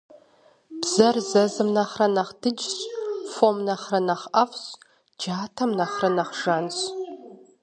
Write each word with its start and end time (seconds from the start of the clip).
Бзэр 0.79 1.15
зэзым 1.29 1.69
нэхърэ 1.75 2.07
нэхъ 2.15 2.33
дыджщ, 2.41 2.75
фом 3.33 3.55
нэхърэ 3.67 3.99
нэхъ 4.07 4.27
IэфIщ, 4.41 4.65
джатэм 5.19 5.71
нэхърэ 5.79 6.09
нэхъ 6.15 6.33
жанщ. 6.39 6.77